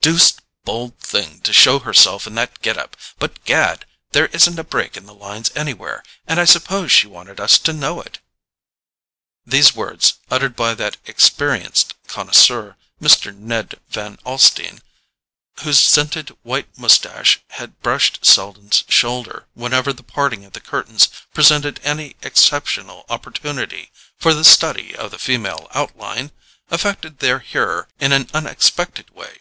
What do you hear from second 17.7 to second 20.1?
brushed Selden's shoulder whenever the